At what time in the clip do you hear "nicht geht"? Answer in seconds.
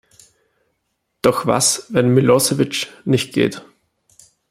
3.05-3.63